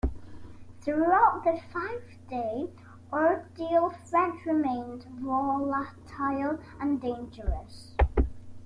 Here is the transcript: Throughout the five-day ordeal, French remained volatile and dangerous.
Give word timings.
Throughout 0.81 1.43
the 1.43 1.61
five-day 1.71 2.71
ordeal, 3.13 3.91
French 4.09 4.43
remained 4.47 5.03
volatile 5.21 6.57
and 6.79 6.99
dangerous. 6.99 7.95